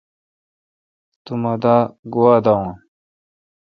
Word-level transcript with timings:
تو 1.23 1.33
مہ 1.41 1.53
دا 1.61 1.75
گوا 2.13 2.35
داون۔ 2.45 2.67